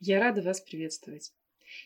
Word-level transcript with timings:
Я 0.00 0.20
рада 0.20 0.42
вас 0.42 0.60
приветствовать. 0.60 1.32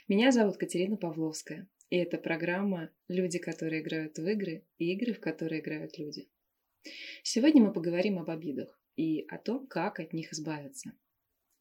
Меня 0.06 0.32
зовут 0.32 0.58
Катерина 0.58 0.98
Павловская, 0.98 1.66
и 1.88 1.96
это 1.96 2.18
программа 2.18 2.90
«Люди, 3.08 3.38
которые 3.38 3.80
играют 3.80 4.18
в 4.18 4.28
игры» 4.28 4.66
и 4.76 4.92
«Игры, 4.92 5.14
в 5.14 5.20
которые 5.20 5.62
играют 5.62 5.96
люди». 5.96 6.28
Сегодня 7.22 7.62
мы 7.62 7.72
поговорим 7.72 8.18
об 8.18 8.28
обидах 8.28 8.78
и 8.96 9.24
о 9.28 9.38
том, 9.38 9.66
как 9.66 9.98
от 9.98 10.12
них 10.12 10.30
избавиться. 10.34 10.92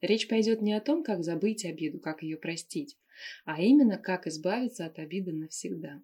Речь 0.02 0.28
пойдет 0.28 0.62
не 0.62 0.74
о 0.74 0.82
том, 0.82 1.06
как 1.06 1.24
забыть 1.24 1.64
обиду, 1.64 2.02
как 2.02 2.22
ее 2.22 2.36
простить, 2.36 2.98
а 3.46 3.62
именно, 3.62 3.98
как 3.98 4.28
избавиться 4.28 4.86
от 4.86 5.00
обиды 5.00 5.32
навсегда. 5.32 6.04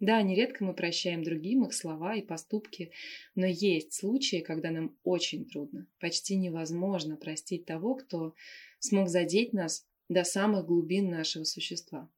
Да, 0.00 0.22
нередко 0.22 0.64
мы 0.64 0.72
прощаем 0.72 1.22
другим 1.22 1.66
их 1.66 1.74
слова 1.74 2.16
и 2.16 2.22
поступки, 2.22 2.90
но 3.34 3.44
есть 3.44 3.92
случаи, 3.92 4.40
когда 4.40 4.70
нам 4.70 4.96
очень 5.04 5.44
трудно, 5.44 5.86
почти 5.98 6.36
невозможно 6.36 7.16
простить 7.16 7.66
того, 7.66 7.96
кто 7.96 8.34
смог 8.78 9.10
задеть 9.10 9.52
нас 9.52 9.86
до 10.08 10.24
самых 10.24 10.64
глубин 10.64 11.10
нашего 11.10 11.44
существа. 11.44 12.10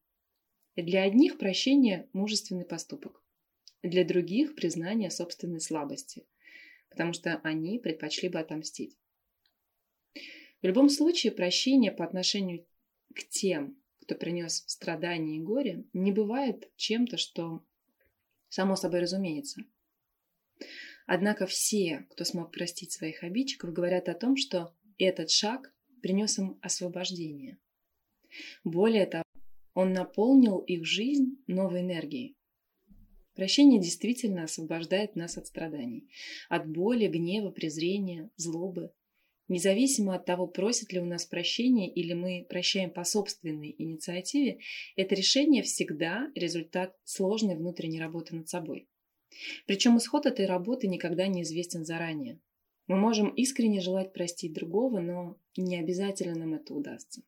Для 0.77 1.03
одних 1.03 1.39
прощение– 1.39 2.09
мужественный 2.13 2.65
поступок, 2.65 3.21
для 3.83 4.05
других– 4.05 4.55
признание 4.57 5.11
собственной 5.11 5.61
слабости, 5.61 6.25
потому 6.89 7.13
что 7.13 7.41
они 7.43 7.81
предпочли 7.81 8.29
бы 8.29 8.39
отомстить. 8.39 8.97
В 10.15 10.67
любом 10.67 10.89
случае, 10.89 11.33
прощение 11.33 11.91
по 11.91 12.05
отношению 12.05 12.65
к 13.13 13.25
тем, 13.29 13.77
кто 14.03 14.15
принес 14.15 14.63
страдания 14.69 15.39
и 15.39 15.41
горе, 15.41 15.85
не 15.93 16.13
бывает 16.13 16.71
чем-то, 16.77 17.17
что 17.17 17.65
само 18.53 18.77
собой 18.77 19.01
разумеется. 19.01 19.63
Однако 21.07 21.47
все, 21.47 22.07
кто 22.11 22.25
смог 22.25 22.53
простить 22.53 22.93
своих 22.93 23.23
обидчиков, 23.25 23.73
говорят 23.73 24.11
о 24.11 24.15
том, 24.15 24.37
что 24.37 24.75
этот 24.99 25.31
шаг 25.31 25.75
принес 26.03 26.39
им 26.39 26.59
освобождение. 26.61 27.59
Более 28.63 29.07
того, 29.07 29.25
он 29.73 29.95
наполнил 29.95 30.59
их 30.59 30.85
жизнь 30.85 31.43
новой 31.47 31.81
энергией. 31.81 32.37
Прощение 33.35 33.81
действительно 33.81 34.45
освобождает 34.45 35.17
нас 35.17 35.39
от 35.39 35.47
страданий, 35.47 36.11
от 36.51 36.69
боли, 36.71 37.07
гнева, 37.07 37.51
презрения, 37.51 38.31
злобы. 38.37 38.93
Независимо 39.49 40.15
от 40.15 40.25
того, 40.25 40.47
просит 40.47 40.93
ли 40.93 41.01
у 41.01 41.05
нас 41.05 41.27
прощения 41.27 41.91
или 41.91 42.13
мы 42.13 42.47
прощаем 42.49 42.91
по 42.91 43.05
собственной 43.05 43.75
инициативе, 43.77 44.61
это 44.97 45.15
решение 45.15 45.63
всегда 45.63 46.31
результат 46.35 46.97
сложной 47.05 47.57
внутренней 47.57 48.01
работы 48.01 48.35
над 48.37 48.49
собой. 48.49 48.89
Причем 49.67 49.99
исход 49.99 50.27
этой 50.27 50.47
работы 50.47 50.87
никогда 50.87 51.27
не 51.27 51.43
известен 51.43 51.85
заранее. 51.85 52.41
Мы 52.87 52.97
можем 52.97 53.31
искренне 53.31 53.81
желать 53.81 54.13
простить 54.13 54.53
другого, 54.53 55.01
но 55.01 55.39
не 55.57 55.79
обязательно 55.79 56.35
нам 56.35 56.55
это 56.55 56.75
удастся. 56.75 57.23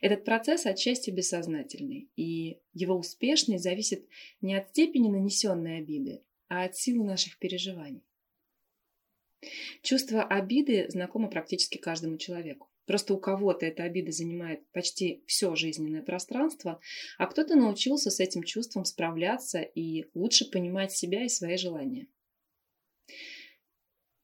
Этот 0.00 0.24
процесс 0.24 0.66
отчасти 0.66 1.10
бессознательный, 1.10 2.08
и 2.16 2.58
его 2.72 2.96
успешность 2.96 3.64
зависит 3.64 4.06
не 4.40 4.54
от 4.54 4.70
степени 4.70 5.08
нанесенной 5.08 5.78
обиды, 5.78 6.22
а 6.48 6.64
от 6.64 6.76
силы 6.76 7.04
наших 7.04 7.38
переживаний. 7.38 8.02
Чувство 9.82 10.22
обиды 10.22 10.86
знакомо 10.88 11.28
практически 11.28 11.78
каждому 11.78 12.18
человеку. 12.18 12.68
Просто 12.86 13.12
у 13.12 13.18
кого-то 13.18 13.66
эта 13.66 13.82
обида 13.82 14.12
занимает 14.12 14.66
почти 14.72 15.22
все 15.26 15.54
жизненное 15.54 16.02
пространство, 16.02 16.80
а 17.18 17.26
кто-то 17.26 17.54
научился 17.54 18.10
с 18.10 18.18
этим 18.18 18.42
чувством 18.42 18.84
справляться 18.84 19.60
и 19.60 20.06
лучше 20.14 20.50
понимать 20.50 20.92
себя 20.92 21.24
и 21.24 21.28
свои 21.28 21.58
желания. 21.58 22.08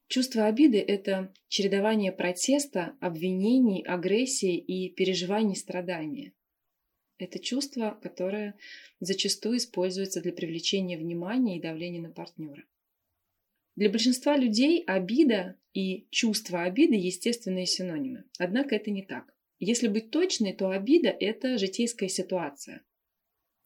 Чувство 0.09 0.47
обиды– 0.47 0.79
это 0.87 1.35
чередование 1.49 2.13
протеста, 2.13 2.97
обвинений, 3.01 3.85
агрессии 3.85 4.57
и 4.57 4.89
переживаний 4.95 5.57
страдания. 5.57 6.33
Это 7.19 7.39
чувство, 7.39 7.99
которое 8.03 8.55
зачастую 9.01 9.59
используется 9.59 10.21
для 10.21 10.33
привлечения 10.33 10.97
внимания 10.97 11.59
и 11.59 11.63
давления 11.63 12.01
на 12.01 12.11
партнера. 12.11 12.65
Для 13.77 13.91
большинства 13.91 14.37
людей 14.37 14.83
обида 14.85 15.59
и 15.73 16.07
чувство 16.11 16.63
обиды– 16.63 16.95
естественные 16.97 17.67
синонимы. 17.67 18.25
Однако 18.39 18.77
это 18.77 18.91
не 18.91 19.05
так. 19.05 19.35
Если 19.59 19.89
быть 19.89 20.11
точной, 20.11 20.53
то 20.53 20.71
обида– 20.71 21.09
это 21.21 21.59
житейская 21.59 22.09
ситуация. 22.09 22.83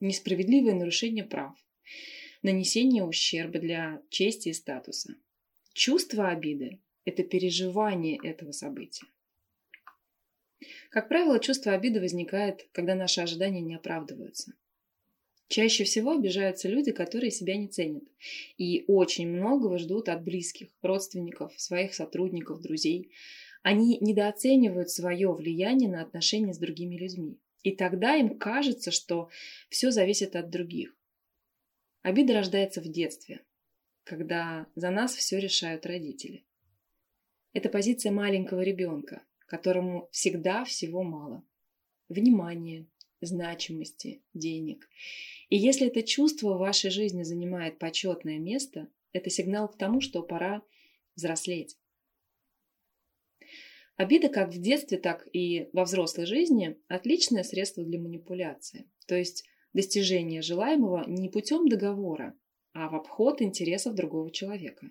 Несправедливое 0.00 0.74
нарушение 0.74 1.24
прав, 1.24 1.56
нанесение 2.42 3.04
ущерба 3.04 3.58
для 3.58 4.02
чести 4.10 4.50
и 4.50 4.52
статуса– 4.52 5.14
Чувство 5.78 6.30
обиды– 6.30 6.80
это 7.04 7.22
переживание 7.22 8.19
этого 8.25 8.50
события. 8.50 9.06
Как 10.90 11.08
правило, 11.08 11.38
чувство 11.38 11.72
обиды 11.72 12.00
возникает, 12.00 12.69
когда 12.72 12.96
наши 12.96 13.20
ожидания 13.20 13.60
не 13.60 13.76
оправдываются. 13.76 14.54
Чаще 15.48 15.84
всего 15.84 16.12
обижаются 16.12 16.69
люди, 16.69 16.92
которые 16.92 17.31
себя 17.31 17.56
не 17.56 17.69
ценят 17.69 18.04
и 18.59 18.84
очень 18.86 19.28
многого 19.28 19.78
ждут 19.78 20.10
от 20.10 20.22
близких, 20.22 20.69
родственников, 20.82 21.59
своих 21.59 21.94
сотрудников, 21.94 22.60
друзей. 22.60 23.10
Они 23.62 23.98
недооценивают 24.00 24.91
свое 24.91 25.32
влияние 25.32 25.88
на 25.88 26.03
отношения 26.03 26.53
с 26.53 26.58
другими 26.58 26.97
людьми. 26.97 27.38
И 27.62 27.72
тогда 27.72 28.14
им 28.16 28.38
кажется, 28.38 28.91
что 28.91 29.31
все 29.70 29.91
зависит 29.91 30.37
от 30.37 30.50
других. 30.50 30.94
Обида 32.03 32.34
рождается 32.34 32.82
в 32.82 32.88
детстве, 32.88 33.41
когда 34.04 34.66
за 34.75 34.91
нас 34.91 35.14
все 35.14 35.41
решают 35.41 35.87
родители. 35.87 36.44
Это 37.54 37.70
позиция 37.70 38.12
маленького 38.12 38.60
ребенка, 38.60 39.22
которому 39.47 40.08
всегда 40.12 40.64
всего 40.64 41.03
мало. 41.03 41.42
Внимания, 42.08 42.87
значимости, 43.20 44.22
денег. 44.34 44.88
И 45.48 45.56
если 45.56 45.86
это 45.86 46.02
чувство 46.02 46.54
в 46.54 46.58
вашей 46.58 46.90
жизни 46.90 47.22
занимает 47.22 47.78
почетное 47.78 48.38
место, 48.38 48.88
это 49.12 49.30
сигнал 49.30 49.68
к 49.68 49.76
тому, 49.76 50.00
что 50.00 50.22
пора 50.22 50.62
взрослеть. 51.16 51.76
Обида 53.96 54.28
как 54.28 54.50
в 54.50 54.60
детстве, 54.60 54.96
так 54.96 55.26
и 55.32 55.68
во 55.72 55.84
взрослой 55.84 56.26
жизни– 56.26 56.78
отличное 56.88 57.42
средство 57.42 57.82
для 57.82 57.98
манипуляции. 57.98 58.88
То 59.06 59.16
есть 59.16 59.44
достижение 59.72 60.40
желаемого 60.40 61.04
не 61.08 61.28
путем 61.28 61.68
договора, 61.68 62.38
а 62.72 62.88
в 62.88 62.94
обход 62.94 63.42
интересов 63.42 63.96
другого 63.96 64.30
человека. 64.30 64.88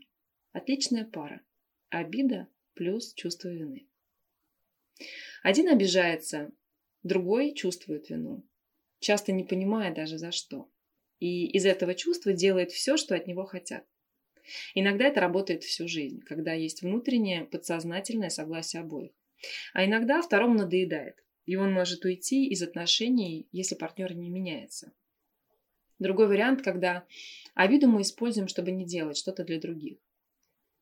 Отличная 0.52 1.06
пара. 1.06 1.42
Обида 1.90 2.48
плюс 2.74 3.14
чувство 3.14 3.48
вины. 3.48 3.88
Один 5.42 5.70
обижается, 5.70 6.52
другой 7.08 7.54
чувствует 7.54 8.10
вину, 8.10 8.44
часто 9.00 9.32
не 9.32 9.44
понимая 9.44 9.94
даже 9.94 10.18
за 10.18 10.32
что. 10.32 10.70
И 11.20 11.48
из 11.48 11.66
этого 11.66 11.96
чувства 11.96 12.34
делает 12.34 12.72
все, 12.72 12.98
что 12.98 13.16
от 13.16 13.28
него 13.28 13.46
хотят. 13.46 13.86
Иногда 14.76 15.06
это 15.06 15.20
работает 15.20 15.64
всю 15.64 15.88
жизнь, 15.88 16.22
когда 16.22 16.54
есть 16.54 16.82
внутреннее 16.82 17.46
подсознательное 17.46 18.30
согласие 18.30 18.82
обоих. 18.82 19.12
А 19.74 19.86
иногда 19.86 20.22
второму 20.22 20.56
надоедает, 20.56 21.24
и 21.46 21.56
он 21.56 21.72
может 21.72 22.06
уйти 22.06 22.48
из 22.48 22.62
отношений, 22.62 23.48
если 23.52 23.76
партнер 23.76 24.14
не 24.14 24.30
меняется. 24.30 24.94
Другой 26.00 26.28
вариант, 26.28 26.62
когда 26.62 27.06
обиду 27.56 27.88
мы 27.88 28.02
используем, 28.02 28.48
чтобы 28.48 28.72
не 28.72 28.86
делать 28.86 29.18
что-то 29.18 29.44
для 29.44 29.60
других. 29.60 29.98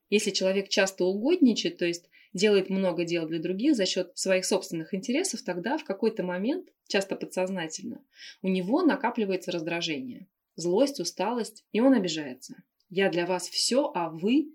Если 0.10 0.32
человек 0.32 0.70
часто 0.70 1.06
угодничает, 1.06 1.78
то 1.78 1.86
есть 1.86 2.10
делает 2.36 2.70
много 2.70 3.04
дел 3.04 3.26
для 3.26 3.40
других 3.40 3.76
за 3.76 3.88
счет 3.88 4.16
своих 4.16 4.46
собственных 4.46 4.94
интересов, 4.94 5.42
тогда 5.42 5.80
в 5.80 5.84
какой-то 5.84 6.22
момент, 6.22 6.70
часто 6.88 7.16
подсознательно, 7.16 8.06
у 8.44 8.48
него 8.48 8.84
накапливается 8.84 9.52
раздражение, 9.52 10.28
злость, 10.56 11.00
усталость, 11.00 11.66
и 11.72 11.80
он 11.80 11.94
обижается. 11.94 12.62
Я 12.90 13.10
для 13.10 13.26
вас 13.26 13.50
все, 13.50 13.92
а 13.96 14.10
вы... 14.10 14.52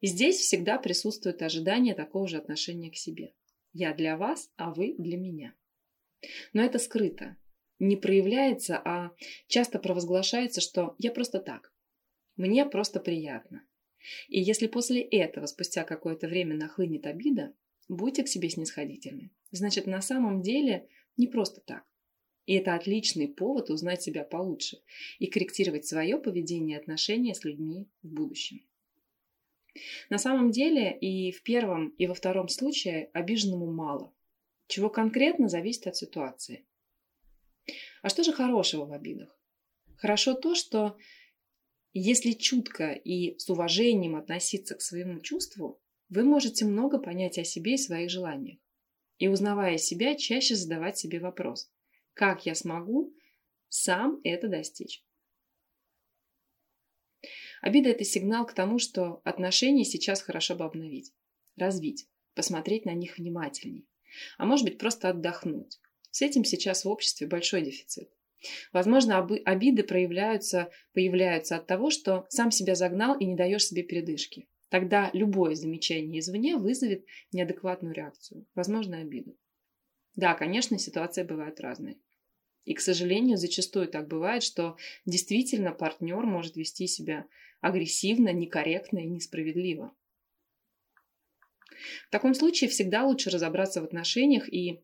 И 0.00 0.08
здесь 0.08 0.36
всегда 0.36 0.78
присутствует 0.78 1.40
ожидание 1.40 1.94
такого 1.94 2.26
же 2.26 2.36
отношения 2.36 2.90
к 2.90 2.96
себе. 2.96 3.32
Я 3.72 3.94
для 3.94 4.16
вас, 4.16 4.50
а 4.56 4.72
вы 4.72 4.94
для 4.98 5.16
меня. 5.16 5.54
Но 6.52 6.62
это 6.62 6.78
скрыто 6.78 7.36
не 7.78 7.96
проявляется, 7.96 8.80
а 8.84 9.10
часто 9.48 9.78
провозглашается, 9.78 10.60
что 10.60 10.94
я 10.98 11.10
просто 11.10 11.40
так. 11.40 11.72
Мне 12.36 12.66
просто 12.66 13.00
приятно. 13.00 13.66
И 14.28 14.40
если 14.40 14.66
после 14.66 15.00
этого 15.02 15.46
спустя 15.46 15.84
какое-то 15.84 16.28
время 16.28 16.56
нахлынет 16.56 17.06
обида, 17.06 17.54
будьте 17.88 18.22
к 18.22 18.28
себе 18.28 18.48
снисходительны. 18.48 19.30
Значит, 19.50 19.86
на 19.86 20.00
самом 20.00 20.42
деле 20.42 20.88
не 21.16 21.26
просто 21.26 21.60
так. 21.60 21.84
И 22.46 22.54
это 22.54 22.74
отличный 22.74 23.28
повод 23.28 23.70
узнать 23.70 24.02
себя 24.02 24.24
получше 24.24 24.78
и 25.18 25.26
корректировать 25.26 25.84
свое 25.84 26.18
поведение 26.18 26.76
и 26.76 26.80
отношения 26.80 27.34
с 27.34 27.44
людьми 27.44 27.88
в 28.02 28.08
будущем. 28.08 28.62
На 30.10 30.18
самом 30.18 30.50
деле 30.50 30.96
и 30.96 31.32
в 31.32 31.42
первом, 31.42 31.88
и 31.98 32.06
во 32.06 32.14
втором 32.14 32.48
случае 32.48 33.10
обиженному 33.12 33.70
мало. 33.70 34.14
Чего 34.68 34.88
конкретно 34.88 35.48
зависит 35.48 35.86
от 35.86 35.96
ситуации. 35.96 36.64
А 38.02 38.08
что 38.08 38.22
же 38.22 38.32
хорошего 38.32 38.84
в 38.86 38.92
обидах? 38.92 39.36
Хорошо 39.96 40.34
то, 40.34 40.54
что 40.54 40.96
если 41.98 42.32
чутко 42.32 42.92
и 42.92 43.38
с 43.38 43.48
уважением 43.48 44.16
относиться 44.16 44.74
к 44.74 44.82
своему 44.82 45.20
чувству, 45.20 45.80
вы 46.08 46.24
можете 46.24 46.64
много 46.64 46.98
понять 46.98 47.38
о 47.38 47.44
себе 47.44 47.74
и 47.74 47.78
своих 47.78 48.10
желаниях. 48.10 48.58
И 49.18 49.28
узнавая 49.28 49.78
себя, 49.78 50.14
чаще 50.14 50.56
задавать 50.56 50.98
себе 50.98 51.20
вопрос, 51.20 51.70
как 52.12 52.44
я 52.44 52.54
смогу 52.54 53.14
сам 53.68 54.20
это 54.24 54.48
достичь. 54.48 55.04
Обида– 57.62 57.88
это 57.90 58.04
сигнал 58.04 58.46
к 58.46 58.52
тому, 58.52 58.78
что 58.78 59.22
отношения 59.24 59.84
сейчас 59.84 60.20
хорошо 60.20 60.54
бы 60.54 60.64
обновить, 60.64 61.14
развить, 61.56 62.06
посмотреть 62.34 62.84
на 62.84 62.92
них 62.92 63.16
внимательней. 63.16 63.88
А 64.36 64.44
может 64.44 64.66
быть, 64.66 64.78
просто 64.78 65.08
отдохнуть. 65.08 65.80
С 66.10 66.22
этим 66.22 66.44
сейчас 66.44 66.84
в 66.84 66.88
обществе 66.88 67.26
большой 67.26 67.62
дефицит. 67.62 68.10
Возможно, 68.72 69.26
обиды 69.44 69.82
проявляются, 69.82 70.70
появляются 70.92 71.56
от 71.56 71.66
того, 71.66 71.90
что 71.90 72.26
сам 72.28 72.50
себя 72.50 72.74
загнал 72.74 73.18
и 73.18 73.24
не 73.24 73.34
даешь 73.34 73.66
себе 73.66 73.82
передышки. 73.82 74.48
Тогда 74.68 75.10
любое 75.12 75.54
замечание 75.54 76.20
извне 76.20 76.56
вызовет 76.56 77.04
неадекватную 77.32 77.94
реакцию, 77.94 78.46
возможно, 78.54 78.98
обиду. 78.98 79.36
Да, 80.16 80.34
конечно, 80.34 80.78
ситуации 80.78 81.22
бывают 81.22 81.60
разные. 81.60 81.96
И, 82.64 82.74
к 82.74 82.80
сожалению, 82.80 83.36
зачастую 83.36 83.86
так 83.86 84.08
бывает, 84.08 84.42
что 84.42 84.76
действительно 85.04 85.70
партнер 85.72 86.26
может 86.26 86.56
вести 86.56 86.88
себя 86.88 87.26
агрессивно, 87.60 88.32
некорректно 88.32 88.98
и 88.98 89.06
несправедливо. 89.06 89.94
В 92.08 92.10
таком 92.10 92.34
случае 92.34 92.70
всегда 92.70 93.04
лучше 93.04 93.30
разобраться 93.30 93.80
в 93.80 93.84
отношениях 93.84 94.52
и 94.52 94.80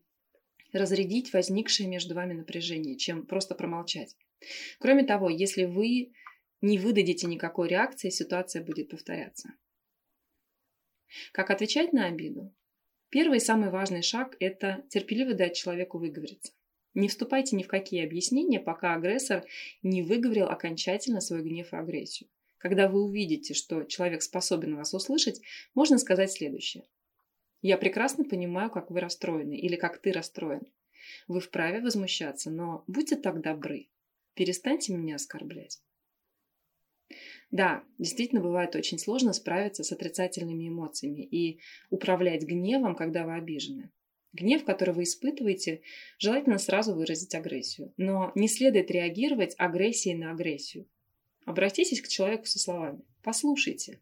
разрядить 0.73 1.31
возникшее 1.31 1.87
между 1.87 2.15
вами 2.15 2.33
напряжение, 2.33 2.97
чем 2.97 3.25
просто 3.25 3.55
промолчать. 3.55 4.15
Кроме 4.79 5.03
того, 5.03 5.29
если 5.29 5.65
вы 5.65 6.13
не 6.61 6.77
выдадите 6.77 7.27
никакой 7.27 7.69
реакции, 7.69 8.09
ситуация 8.09 8.63
будет 8.63 8.89
повторяться. 8.89 9.53
Как 11.31 11.49
отвечать 11.49 11.93
на 11.93 12.07
обиду? 12.07 12.53
Первый 13.09 13.37
и 13.37 13.41
самый 13.41 13.69
важный 13.69 14.01
шаг– 14.01 14.35
это 14.39 14.83
терпеливо 14.89 15.33
дать 15.33 15.55
человеку 15.55 15.99
выговориться. 15.99 16.51
Не 16.95 17.07
вступайте 17.07 17.55
ни 17.55 17.63
в 17.63 17.67
какие 17.67 18.03
объяснения, 18.03 18.59
пока 18.59 18.93
агрессор 18.93 19.45
не 19.81 20.01
выговорил 20.01 20.45
окончательно 20.45 21.21
свой 21.21 21.43
гнев 21.43 21.73
и 21.73 21.75
агрессию. 21.75 22.29
Когда 22.57 22.87
вы 22.87 23.03
увидите, 23.03 23.53
что 23.53 23.83
человек 23.83 24.21
способен 24.21 24.75
вас 24.75 24.93
услышать, 24.93 25.41
можно 25.75 25.97
сказать 25.97 26.31
следующее. 26.31 26.85
Я 27.63 27.77
прекрасно 27.77 28.25
понимаю, 28.25 28.69
как 28.69 28.91
вы 28.91 28.99
расстроены 28.99 29.57
или 29.57 29.77
как 29.77 29.97
ты 29.99 30.11
расстроен. 30.11 30.63
Вы 31.29 31.39
вправе 31.39 31.79
возмущаться, 31.79 32.51
но 32.51 32.83
будьте 32.87 33.15
так 33.15 33.41
добры. 33.41 33.87
Перестаньте 34.33 34.93
меня 34.93 35.15
оскорблять. 35.15 35.81
Да, 37.51 37.85
действительно 37.97 38.41
бывает 38.41 38.75
очень 38.75 38.99
сложно 38.99 39.31
справиться 39.31 39.83
с 39.83 39.93
отрицательными 39.93 40.67
эмоциями 40.67 41.21
и 41.21 41.61
управлять 41.89 42.43
гневом, 42.43 42.97
когда 42.97 43.25
вы 43.25 43.35
обижены. 43.35 43.91
Гнев, 44.33 44.65
который 44.65 44.93
вы 44.93 45.03
испытываете, 45.03 45.83
желательно 46.19 46.57
сразу 46.57 46.93
выразить 46.93 47.33
агрессию. 47.33 47.93
Но 47.95 48.33
не 48.35 48.49
следует 48.49 48.91
реагировать 48.91 49.55
агрессией 49.57 50.15
на 50.15 50.31
агрессию. 50.31 50.85
Обратитесь 51.45 52.01
к 52.01 52.09
человеку 52.09 52.45
со 52.45 52.59
словами 52.59 53.03
«послушайте» 53.21 54.01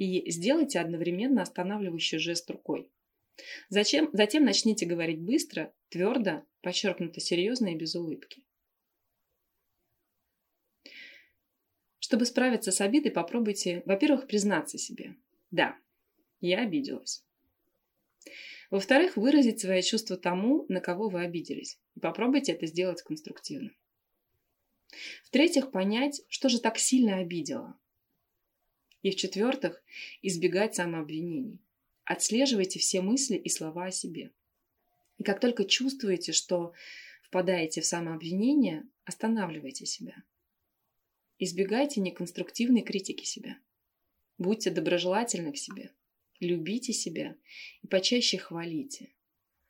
и 0.00 0.30
сделайте 0.30 0.80
одновременно 0.80 1.42
останавливающий 1.42 2.18
жест 2.18 2.50
рукой. 2.50 2.88
Зачем? 3.68 4.08
Затем 4.14 4.44
начните 4.44 4.86
говорить 4.86 5.20
быстро, 5.20 5.74
твердо, 5.90 6.42
подчеркнуто 6.62 7.20
серьезно 7.20 7.68
и 7.68 7.76
без 7.76 7.94
улыбки. 7.94 8.42
Чтобы 11.98 12.24
справиться 12.24 12.72
с 12.72 12.80
обидой, 12.80 13.12
попробуйте, 13.12 13.82
во-первых, 13.84 14.26
признаться 14.26 14.78
себе. 14.78 15.16
Да, 15.50 15.76
я 16.40 16.62
обиделась. 16.62 17.22
Во-вторых, 18.70 19.18
выразить 19.18 19.60
свои 19.60 19.82
чувства 19.82 20.16
тому, 20.16 20.64
на 20.70 20.80
кого 20.80 21.10
вы 21.10 21.24
обиделись. 21.24 21.78
И 21.94 22.00
попробуйте 22.00 22.52
это 22.52 22.66
сделать 22.66 23.02
конструктивно. 23.02 23.70
В-третьих, 25.24 25.70
понять, 25.70 26.22
что 26.28 26.48
же 26.48 26.58
так 26.58 26.78
сильно 26.78 27.18
обидело. 27.18 27.78
И 29.02 29.10
в-четвертых, 29.10 29.82
избегать 30.22 30.74
самообвинений. 30.74 31.58
Отслеживайте 32.04 32.78
все 32.78 33.00
мысли 33.00 33.36
и 33.36 33.48
слова 33.48 33.86
о 33.86 33.90
себе. 33.90 34.30
И 35.16 35.22
как 35.22 35.40
только 35.40 35.64
чувствуете, 35.64 36.32
что 36.32 36.72
впадаете 37.22 37.80
в 37.80 37.86
самообвинение, 37.86 38.86
останавливайте 39.04 39.86
себя. 39.86 40.22
Избегайте 41.38 42.00
неконструктивной 42.00 42.82
критики 42.82 43.24
себя. 43.24 43.58
Будьте 44.38 44.70
доброжелательны 44.70 45.52
к 45.52 45.56
себе. 45.56 45.92
Любите 46.40 46.92
себя 46.92 47.36
и 47.82 47.86
почаще 47.86 48.38
хвалите. 48.38 49.12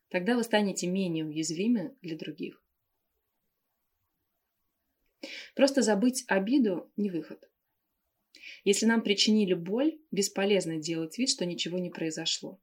Тогда 0.09 0.37
вы 0.37 0.44
станете 0.44 0.87
менее 0.87 1.25
уязвимы 1.25 1.97
для 2.03 2.17
других. 2.17 2.62
Просто 5.55 5.82
забыть 5.82 6.25
обиду– 6.29 6.91
не 6.97 7.11
выход. 7.11 7.50
Если 8.65 8.87
нам 8.87 9.03
причинили 9.03 9.55
боль, 9.55 9.99
бесполезно 10.11 10.77
делать 10.79 11.19
вид, 11.19 11.31
что 11.31 11.47
ничего 11.47 11.79
не 11.79 11.91
произошло. 11.91 12.61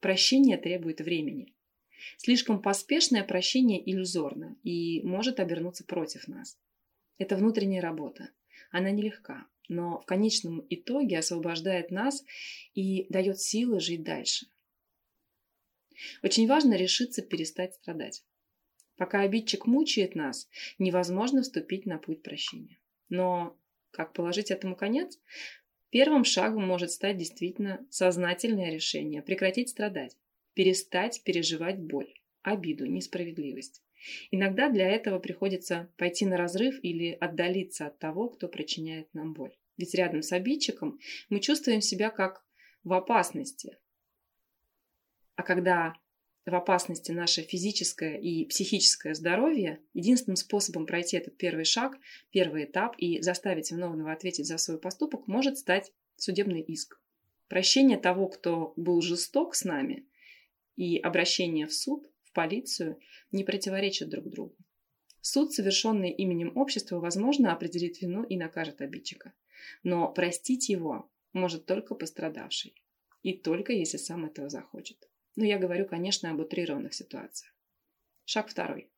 Прощение 0.00 0.56
требует 0.56 1.00
времени. 1.00 1.54
Слишком 2.16 2.60
поспешное 2.60 3.22
прощение 3.22 3.88
иллюзорно 3.88 4.56
и 4.64 5.00
может 5.02 5.38
обернуться 5.38 5.84
против 5.84 6.26
нас. 6.28 6.58
Это 7.18 7.36
внутренняя 7.36 7.80
работа. 7.80 8.30
Она 8.70 8.90
нелегка, 8.90 9.46
но 9.68 10.00
в 10.00 10.06
конечном 10.06 10.66
итоге 10.68 11.18
освобождает 11.18 11.90
нас 11.90 12.24
и 12.74 13.06
дает 13.10 13.38
силы 13.40 13.80
жить 13.80 14.02
дальше. 14.02 14.46
Очень 16.22 16.48
важно 16.48 16.74
решиться 16.74 17.22
перестать 17.22 17.74
страдать. 17.74 18.24
Пока 18.96 19.20
обидчик 19.20 19.66
мучает 19.66 20.14
нас, 20.14 20.48
невозможно 20.78 21.42
вступить 21.42 21.86
на 21.86 21.98
путь 21.98 22.22
прощения. 22.22 22.78
Но 23.08 23.56
как 23.92 24.12
положить 24.12 24.50
этому 24.50 24.74
конец? 24.74 25.18
Первым 25.90 26.24
шагом 26.24 26.66
может 26.66 26.90
стать 26.90 27.18
действительно 27.18 27.86
сознательное 27.90 28.70
решение 28.70 29.22
прекратить 29.22 29.68
страдать, 29.68 30.16
перестать 30.54 31.22
переживать 31.24 31.78
боль, 31.78 32.12
обиду, 32.42 32.86
несправедливость. 32.86 33.82
Иногда 34.30 34.68
для 34.68 34.88
этого 34.88 35.18
приходится 35.18 35.92
пойти 35.96 36.26
на 36.26 36.36
разрыв 36.36 36.78
или 36.82 37.12
отдалиться 37.12 37.86
от 37.86 37.98
того, 37.98 38.30
кто 38.30 38.48
причиняет 38.48 39.12
нам 39.14 39.32
боль. 39.32 39.54
Ведь 39.76 39.94
рядом 39.94 40.22
с 40.22 40.32
обидчиком 40.32 40.98
мы 41.28 41.40
чувствуем 41.40 41.80
себя 41.80 42.10
как 42.10 42.44
в 42.84 42.92
опасности. 42.92 43.78
А 45.36 45.42
когда 45.42 45.94
в 46.44 46.54
опасности 46.54 47.12
наше 47.12 47.42
физическое 47.42 48.18
и 48.18 48.44
психическое 48.46 49.14
здоровье, 49.14 49.80
единственным 49.94 50.36
способом 50.36 50.86
пройти 50.86 51.16
этот 51.16 51.36
первый 51.36 51.64
шаг, 51.64 51.98
первый 52.30 52.64
этап 52.64 52.96
и 52.98 53.22
заставить 53.22 53.70
виновного 53.70 54.12
ответить 54.12 54.46
за 54.46 54.58
свой 54.58 54.78
поступок 54.78 55.26
может 55.28 55.58
стать 55.58 55.92
судебный 56.16 56.62
иск. 56.62 57.00
Прощение 57.48 57.98
того, 57.98 58.28
кто 58.28 58.72
был 58.76 59.00
жесток 59.02 59.54
с 59.54 59.64
нами, 59.64 60.06
и 60.74 60.98
обращение 60.98 61.66
в 61.66 61.74
суд 61.74 62.08
полицию 62.32 62.98
не 63.30 63.44
противоречат 63.44 64.08
друг 64.08 64.28
другу. 64.28 64.56
Суд, 65.20 65.52
совершенный 65.52 66.10
именем 66.10 66.56
общества, 66.56 66.98
возможно, 66.98 67.52
определит 67.52 68.00
вину 68.00 68.24
и 68.24 68.36
накажет 68.36 68.80
обидчика. 68.80 69.32
Но 69.84 70.10
простить 70.10 70.68
его 70.68 71.08
может 71.32 71.66
только 71.66 71.94
пострадавший. 71.94 72.74
И 73.22 73.34
только 73.34 73.72
если 73.72 73.98
сам 73.98 74.24
этого 74.24 74.48
захочет. 74.48 75.08
Но 75.36 75.44
я 75.44 75.58
говорю, 75.58 75.86
конечно, 75.86 76.30
об 76.30 76.40
утрированных 76.40 76.94
ситуациях. 76.94 77.54
Шаг 78.24 78.48
второй. 78.48 78.90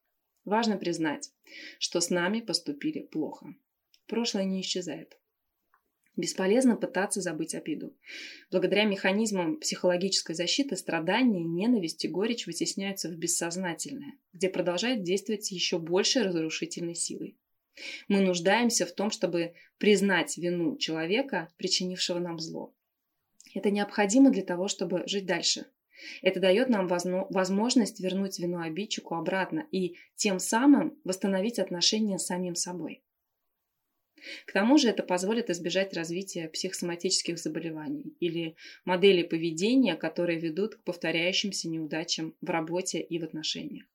Важно 0.44 0.76
признать, 0.76 1.32
что 1.78 2.00
с 2.00 2.10
нами 2.10 2.40
поступили 2.40 3.00
плохо. 3.00 3.54
Прошлое 4.06 4.44
не 4.44 4.60
исчезает. 4.60 5.16
Бесполезно 6.16 6.76
пытаться 6.76 7.20
забыть 7.20 7.54
обиду. 7.54 7.96
Благодаря 8.50 8.84
механизмам 8.84 9.58
психологической 9.58 10.36
защиты 10.36 10.76
страдания, 10.76 11.42
ненависть 11.42 12.04
и 12.04 12.08
горечь 12.08 12.46
вытесняются 12.46 13.08
в 13.08 13.16
бессознательное, 13.16 14.14
где 14.32 14.48
продолжает 14.48 15.02
действовать 15.02 15.50
еще 15.50 15.78
большей 15.78 16.22
разрушительной 16.22 16.94
силой. 16.94 17.36
Мы 18.06 18.20
нуждаемся 18.20 18.86
в 18.86 18.92
том, 18.92 19.10
чтобы 19.10 19.54
признать 19.78 20.36
вину 20.36 20.76
человека, 20.76 21.52
причинившего 21.56 22.20
нам 22.20 22.38
зло. 22.38 22.72
Это 23.52 23.70
необходимо 23.70 24.30
для 24.30 24.42
того, 24.42 24.68
чтобы 24.68 25.02
жить 25.06 25.26
дальше. 25.26 25.66
Это 26.22 26.40
дает 26.40 26.68
нам 26.68 26.86
возможность 26.86 28.00
вернуть 28.00 28.38
вину 28.38 28.60
обидчику 28.60 29.14
обратно 29.14 29.66
и 29.70 29.96
тем 30.16 30.38
самым 30.38 30.98
восстановить 31.04 31.58
отношения 31.58 32.18
с 32.18 32.26
самим 32.26 32.54
собой. 32.54 33.02
К 34.46 34.52
тому 34.52 34.78
же 34.78 34.88
это 34.88 35.02
позволит 35.02 35.50
избежать 35.50 35.94
развития 35.94 36.48
психосоматических 36.48 37.38
заболеваний 37.38 38.16
или 38.20 38.56
моделей 38.84 39.24
поведения, 39.24 39.96
которые 39.96 40.38
ведут 40.38 40.76
к 40.76 40.82
повторяющимся 40.82 41.68
неудачам 41.68 42.34
в 42.40 42.48
работе 42.48 43.00
и 43.00 43.18
в 43.18 43.24
отношениях. 43.24 43.86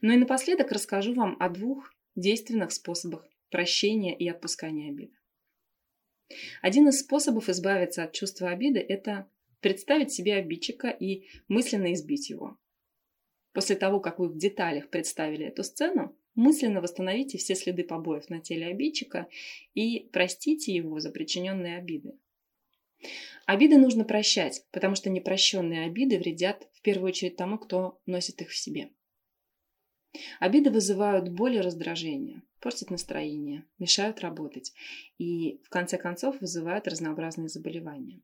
Ну 0.00 0.12
и 0.12 0.16
напоследок 0.16 0.72
расскажу 0.72 1.14
вам 1.14 1.36
о 1.40 1.48
двух 1.48 1.92
действенных 2.16 2.72
способах 2.72 3.26
прощения 3.50 4.16
и 4.16 4.28
отпускания 4.28 4.90
обиды. 4.90 5.14
Один 6.62 6.88
из 6.88 7.00
способов 7.00 7.48
избавиться 7.48 8.04
от 8.04 8.12
чувства 8.12 8.50
обиды– 8.50 8.80
это 8.88 9.28
представить 9.64 10.12
себе 10.12 10.34
обидчика 10.34 10.88
и 10.90 11.24
мысленно 11.48 11.94
избить 11.94 12.28
его. 12.28 12.58
После 13.54 13.76
того, 13.76 13.98
как 13.98 14.18
вы 14.18 14.28
в 14.28 14.36
деталях 14.36 14.90
представили 14.90 15.46
эту 15.46 15.64
сцену, 15.64 16.14
мысленно 16.34 16.82
восстановите 16.82 17.38
все 17.38 17.54
следы 17.54 17.82
побоев 17.82 18.28
на 18.28 18.40
теле 18.40 18.66
обидчика 18.66 19.26
и 19.72 20.10
простите 20.12 20.74
его 20.74 21.00
за 21.00 21.10
причиненные 21.10 21.78
обиды. 21.78 22.18
Обиды 23.46 23.78
нужно 23.78 24.04
прощать, 24.04 24.66
потому 24.70 24.96
что 24.96 25.08
непрощенные 25.08 25.86
обиды 25.86 26.18
вредят 26.18 26.68
в 26.74 26.82
первую 26.82 27.08
очередь 27.08 27.36
тому, 27.36 27.56
кто 27.56 27.98
носит 28.04 28.42
их 28.42 28.50
в 28.50 28.56
себе. 28.58 28.90
Обиды 30.40 30.70
вызывают 30.70 31.30
боль 31.30 31.56
и 31.56 31.60
раздражение, 31.62 32.42
портят 32.60 32.90
настроение, 32.90 33.64
мешают 33.78 34.20
работать 34.20 34.74
и, 35.16 35.58
в 35.64 35.70
конце 35.70 35.96
концов, 35.96 36.38
вызывают 36.42 36.86
разнообразные 36.86 37.48
заболевания. 37.48 38.20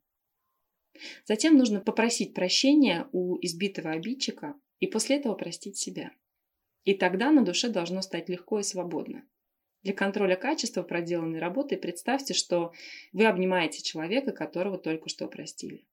Затем 1.24 1.56
нужно 1.56 1.80
попросить 1.80 2.34
прощения 2.34 3.08
у 3.12 3.38
избитого 3.40 3.90
обидчика 3.90 4.54
и 4.80 4.86
после 4.86 5.16
этого 5.16 5.34
простить 5.34 5.76
себя. 5.76 6.12
И 6.84 6.94
тогда 6.94 7.30
на 7.30 7.44
душе 7.44 7.68
должно 7.68 8.02
стать 8.02 8.28
легко 8.28 8.58
и 8.58 8.62
свободно. 8.62 9.24
Для 9.82 9.94
контроля 9.94 10.36
качества 10.36 10.82
проделанной 10.82 11.38
работы 11.38 11.76
представьте, 11.76 12.34
что 12.34 12.72
вы 13.12 13.26
обнимаете 13.26 13.82
человека, 13.82 14.32
которого 14.32 14.78
только 14.78 15.08
что 15.08 15.26
простили. 15.26 15.86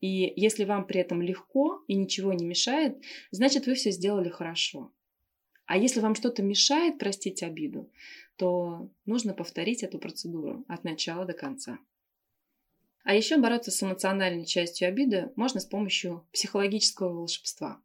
И 0.00 0.32
если 0.36 0.64
вам 0.64 0.86
при 0.86 1.00
этом 1.00 1.22
легко 1.22 1.82
и 1.86 1.94
ничего 1.94 2.32
не 2.32 2.46
мешает, 2.46 3.02
значит 3.30 3.66
вы 3.66 3.74
все 3.74 3.90
сделали 3.90 4.28
хорошо. 4.28 4.92
А 5.66 5.76
если 5.76 6.00
вам 6.00 6.14
что-то 6.14 6.42
мешает 6.42 6.98
простить 6.98 7.42
обиду, 7.42 7.92
то 8.36 8.90
нужно 9.04 9.34
повторить 9.34 9.82
эту 9.82 9.98
процедуру 9.98 10.64
от 10.66 10.82
начала 10.84 11.24
до 11.24 11.32
конца. 11.32 11.78
А 13.04 13.14
еще 13.14 13.38
бороться 13.38 13.70
с 13.70 13.82
эмоциональной 13.82 14.44
частью 14.44 14.88
обиды 14.88 15.30
можно 15.36 15.60
с 15.60 15.64
помощью 15.64 16.26
психологического 16.32 17.12
волшебства. 17.12 17.82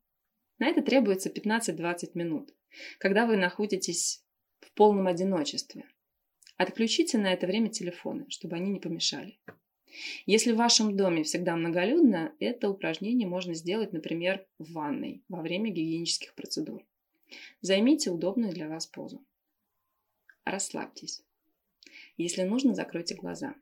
На 0.60 0.68
это 0.68 0.82
требуется 0.82 1.30
15-20 1.30 2.12
минут, 2.14 2.54
когда 3.00 3.26
вы 3.26 3.38
находитесь 3.38 4.24
в 4.60 4.72
полном 4.74 5.08
одиночестве. 5.08 5.86
Отключите 6.58 7.18
на 7.18 7.34
это 7.34 7.48
время 7.48 7.70
телефоны, 7.70 8.26
чтобы 8.30 8.56
они 8.56 8.72
не 8.72 8.80
помешали. 8.80 9.40
Если 10.26 10.52
в 10.52 10.58
вашем 10.58 10.96
доме 10.96 11.24
всегда 11.24 11.56
многолюдно, 11.56 12.34
это 12.40 12.70
упражнение 12.70 13.28
можно 13.28 13.54
сделать, 13.54 13.94
например, 13.94 14.46
в 14.58 14.74
ванной 14.74 15.24
во 15.30 15.42
время 15.42 15.70
гигиенических 15.70 16.34
процедур. 16.34 16.84
Займите 17.62 18.10
удобную 18.10 18.54
для 18.54 18.68
вас 18.68 18.88
позу. 18.88 19.24
Расслабьтесь. 20.46 21.24
Если 22.18 22.44
нужно, 22.44 22.76
закройте 22.76 23.16
глаза. 23.16 23.56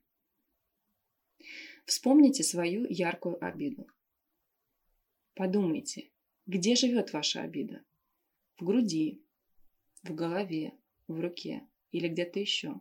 Вспомните 1.91 2.41
свою 2.41 2.85
яркую 2.89 3.35
обиду. 3.43 3.85
Подумайте, 5.33 6.09
где 6.45 6.75
живет 6.75 7.11
ваша 7.11 7.41
обида? 7.41 7.83
В 8.55 8.63
груди, 8.63 9.21
в 10.01 10.15
голове, 10.15 10.71
в 11.09 11.19
руке 11.19 11.67
или 11.91 12.07
где-то 12.07 12.39
еще. 12.39 12.79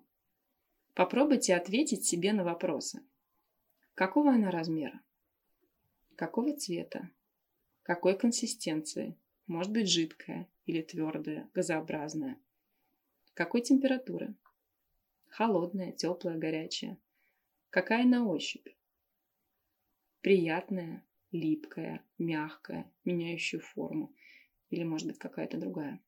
Попробуйте 0.95 1.57
ответить 1.57 2.07
себе 2.07 2.33
на 2.33 2.45
вопросы. 2.45 3.03
Какого 3.97 4.31
она 4.31 4.53
размера? 4.53 5.01
Какого 6.15 6.57
цвета? 6.57 7.11
Какой 7.83 8.17
консистенции? 8.17 9.17
Может 9.49 9.73
быть 9.73 9.89
жидкая 9.89 10.49
или 10.67 10.83
твердая, 10.83 11.51
газообразная. 11.53 12.39
Какой 13.35 13.63
температуры? 13.63 14.37
Холодная, 15.27 15.91
теплая, 15.91 16.39
горячая. 16.39 16.97
Какая 17.71 18.05
на 18.05 18.25
ощупь? 18.25 18.69
Приятная, 20.21 21.07
липкая, 21.33 22.05
мягкая, 22.19 22.93
меняющая 23.05 23.61
форму. 23.61 24.15
Или, 24.69 24.85
может 24.85 25.09
быть, 25.09 25.19
какая-то 25.19 25.59
другая. 25.59 26.01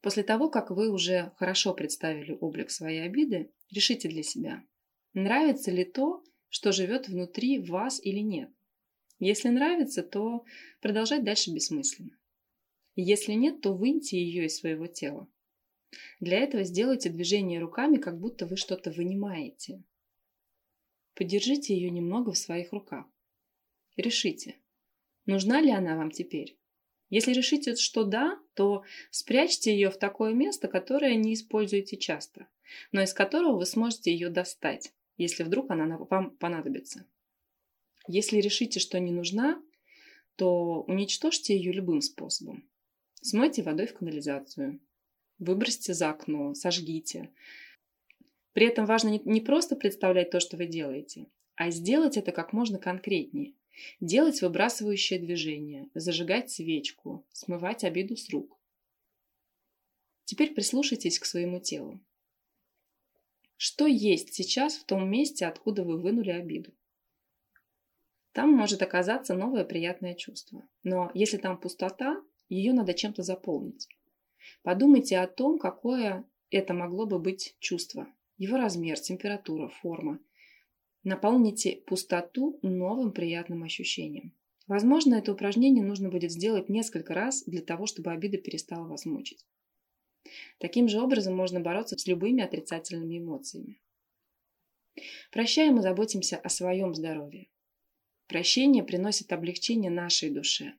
После 0.00 0.22
того, 0.22 0.48
как 0.48 0.70
вы 0.70 0.90
уже 0.90 1.32
хорошо 1.36 1.74
представили 1.74 2.36
облик 2.40 2.70
своей 2.70 3.02
обиды, 3.02 3.52
решите 3.70 4.08
для 4.08 4.22
себя, 4.22 4.64
нравится 5.12 5.70
ли 5.70 5.84
то, 5.84 6.24
что 6.48 6.72
живет 6.72 7.08
внутри 7.08 7.58
вас 7.58 8.02
или 8.02 8.20
нет. 8.20 8.50
Если 9.18 9.48
нравится, 9.48 10.02
то 10.02 10.44
продолжать 10.80 11.24
дальше 11.24 11.52
бессмысленно. 11.52 12.16
Если 12.96 13.32
нет, 13.32 13.60
то 13.60 13.74
выньте 13.74 14.18
ее 14.18 14.46
из 14.46 14.56
своего 14.56 14.86
тела. 14.86 15.28
Для 16.20 16.38
этого 16.38 16.64
сделайте 16.64 17.10
движение 17.10 17.60
руками, 17.60 17.98
как 17.98 18.18
будто 18.18 18.46
вы 18.46 18.56
что-то 18.56 18.90
вынимаете. 18.90 19.82
Подержите 21.14 21.74
ее 21.74 21.90
немного 21.90 22.32
в 22.32 22.38
своих 22.38 22.72
руках. 22.72 23.06
Решите, 23.96 24.56
нужна 25.26 25.60
ли 25.60 25.70
она 25.70 25.96
вам 25.96 26.10
теперь. 26.10 26.56
Если 27.10 27.32
решите, 27.32 27.74
что 27.74 28.04
да, 28.04 28.38
то 28.54 28.84
спрячьте 29.10 29.72
ее 29.72 29.90
в 29.90 29.98
такое 29.98 30.32
место, 30.32 30.68
которое 30.68 31.16
не 31.16 31.34
используете 31.34 31.96
часто, 31.96 32.46
но 32.92 33.02
из 33.02 33.12
которого 33.12 33.58
вы 33.58 33.66
сможете 33.66 34.12
ее 34.12 34.28
достать, 34.28 34.92
если 35.16 35.42
вдруг 35.42 35.70
она 35.70 35.98
вам 35.98 36.30
понадобится. 36.36 37.04
Если 38.06 38.38
решите, 38.38 38.78
что 38.80 38.98
не 39.00 39.10
нужна, 39.10 39.60
то 40.36 40.82
уничтожьте 40.82 41.56
ее 41.56 41.72
любым 41.72 42.00
способом. 42.00 42.68
Смойте 43.20 43.62
водой 43.62 43.86
в 43.88 43.94
канализацию, 43.94 44.80
выбросьте 45.38 45.92
за 45.92 46.10
окно, 46.10 46.54
сожгите. 46.54 47.30
При 48.52 48.66
этом 48.66 48.86
важно 48.86 49.20
не 49.24 49.40
просто 49.40 49.76
представлять 49.76 50.30
то, 50.30 50.40
что 50.40 50.56
вы 50.56 50.66
делаете, 50.66 51.26
а 51.54 51.70
сделать 51.70 52.16
это 52.16 52.32
как 52.32 52.52
можно 52.52 52.78
конкретнее. 52.78 53.54
Делать 54.00 54.42
выбрасывающее 54.42 55.18
движение, 55.18 55.88
зажигать 55.94 56.50
свечку, 56.50 57.26
смывать 57.32 57.84
обиду 57.84 58.16
с 58.16 58.28
рук. 58.30 58.58
Теперь 60.24 60.52
прислушайтесь 60.52 61.18
к 61.18 61.24
своему 61.24 61.60
телу. 61.60 62.00
Что 63.56 63.86
есть 63.86 64.34
сейчас 64.34 64.76
в 64.76 64.84
том 64.84 65.08
месте, 65.10 65.46
откуда 65.46 65.84
вы 65.84 65.98
вынули 65.98 66.30
обиду? 66.30 66.72
Там 68.32 68.50
может 68.52 68.82
оказаться 68.82 69.34
новое 69.34 69.64
приятное 69.64 70.14
чувство. 70.14 70.68
Но 70.82 71.10
если 71.14 71.36
там 71.36 71.58
пустота, 71.58 72.22
ее 72.48 72.72
надо 72.72 72.94
чем-то 72.94 73.22
заполнить. 73.22 73.88
Подумайте 74.62 75.18
о 75.18 75.26
том, 75.26 75.58
какое 75.58 76.24
это 76.50 76.74
могло 76.74 77.06
бы 77.06 77.18
быть 77.18 77.56
чувство. 77.58 78.06
Его 78.40 78.56
размер, 78.56 78.98
температура, 78.98 79.68
форма. 79.68 80.18
Наполните 81.04 81.76
пустоту 81.86 82.58
новым 82.62 83.12
приятным 83.12 83.64
ощущением. 83.64 84.32
Возможно, 84.66 85.16
это 85.16 85.30
упражнение 85.30 85.84
нужно 85.84 86.08
будет 86.08 86.32
сделать 86.32 86.70
несколько 86.70 87.12
раз 87.12 87.44
для 87.44 87.60
того, 87.60 87.84
чтобы 87.84 88.12
обида 88.12 88.38
перестала 88.38 88.88
вас 88.88 89.04
мучить. 89.04 89.44
Таким 90.56 90.88
же 90.88 91.02
образом 91.02 91.36
можно 91.36 91.60
бороться 91.60 91.98
с 91.98 92.06
любыми 92.06 92.42
отрицательными 92.42 93.18
эмоциями. 93.18 93.82
Прощаем 95.30 95.78
и 95.78 95.82
заботимся 95.82 96.38
о 96.38 96.48
своем 96.48 96.94
здоровье. 96.94 97.50
Прощение 98.26 98.82
приносит 98.82 99.34
облегчение 99.34 99.90
нашей 99.90 100.30
душе. 100.30 100.72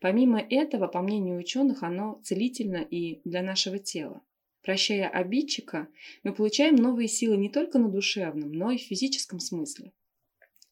Помимо 0.00 0.40
этого, 0.40 0.88
по 0.88 1.02
мнению 1.02 1.38
ученых, 1.38 1.84
оно 1.84 2.20
целительно 2.24 2.78
и 2.78 3.20
для 3.24 3.42
нашего 3.42 3.78
тела. 3.78 4.24
Прощая 4.62 5.08
обидчика, 5.08 5.88
мы 6.22 6.34
получаем 6.34 6.76
новые 6.76 7.08
силы 7.08 7.36
не 7.36 7.48
только 7.48 7.78
на 7.78 7.88
душевном, 7.88 8.52
но 8.52 8.70
и 8.70 8.78
в 8.78 8.82
физическом 8.82 9.40
смысле. 9.40 9.92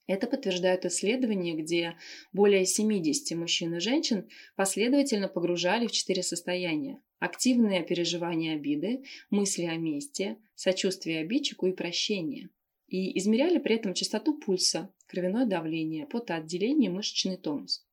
Это 0.07 0.27
подтверждают 0.27 0.85
исследования, 0.87 1.55
где 1.55 1.97
более 2.33 2.65
70 2.65 3.37
мужчин 3.37 3.75
и 3.75 3.81
женщин 3.81 4.29
последовательно 4.57 5.29
погружали 5.29 5.87
в 5.87 5.93
четыре 5.93 6.23
состояния. 6.23 7.01
Активное 7.19 7.83
переживание 7.83 8.55
обиды, 8.55 9.05
мысли 9.31 9.65
о 9.65 9.77
мести, 9.77 10.39
сочувствие 10.55 11.21
обидчику 11.21 11.67
и 11.67 11.73
прощение. 11.73 12.49
И 12.87 13.19
измеряли 13.19 13.59
при 13.59 13.75
этом 13.75 13.93
частоту 13.93 14.39
пульса, 14.39 14.93
кровяное 15.07 15.45
давление, 15.45 16.07
потоотделение, 16.07 16.91
мышечный 16.91 17.37
тонус. 17.37 17.87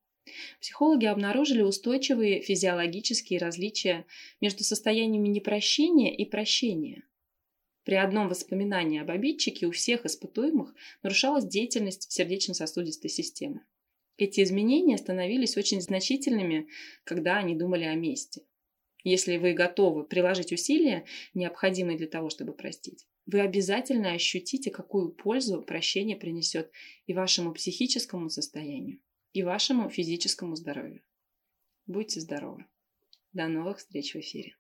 Психологи 0.60 1.06
обнаружили 1.06 1.62
устойчивые 1.62 2.42
физиологические 2.42 3.40
различия 3.40 4.06
между 4.42 4.64
состояниями 4.64 5.28
непрощения 5.28 6.16
и 6.16 6.26
прощения. 6.26 7.04
При 7.84 7.96
одном 7.96 8.30
воспоминании 8.30 9.00
об 9.00 9.12
обидчике 9.12 9.68
у 9.68 9.72
всех 9.72 10.06
испытуемых 10.06 10.74
нарушалась 11.04 11.46
деятельность 11.46 12.12
сердечно-сосудистой 12.12 13.12
системы. 13.12 13.62
Эти 14.18 14.42
изменения 14.42 14.98
становились 14.98 15.58
очень 15.58 15.82
значительными, 15.82 16.68
когда 17.04 17.38
они 17.38 17.54
думали 17.54 17.84
о 17.84 17.94
мести. 17.96 18.44
Если 19.04 19.38
вы 19.38 19.54
готовы 19.54 20.04
приложить 20.04 20.52
усилия, 20.52 21.06
необходимые 21.36 21.98
для 21.98 22.08
того, 22.08 22.32
чтобы 22.32 22.54
простить, 22.54 23.06
вы 23.28 23.42
обязательно 23.42 24.14
ощутите, 24.14 24.72
какую 24.72 25.12
пользу 25.12 25.62
прощение 25.62 26.18
принесет 26.18 26.72
и 27.06 27.14
вашему 27.14 27.54
психическому 27.54 28.30
состоянию, 28.30 29.00
и 29.36 29.44
вашему 29.44 29.90
физическому 29.90 30.56
здоровью. 30.56 31.04
Будьте 31.88 32.22
здоровы. 32.22 32.68
До 33.34 33.50
новых 33.50 33.80
встреч 33.80 34.14
в 34.14 34.20
эфире. 34.20 34.56